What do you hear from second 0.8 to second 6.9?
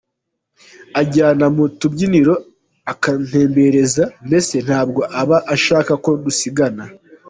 Ajyana mu tubyiniro, akantembereza, mbese ntabwo aba ashaka ko dusigana.